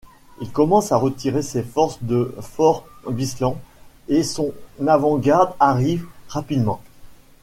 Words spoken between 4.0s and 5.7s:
et son avant-garde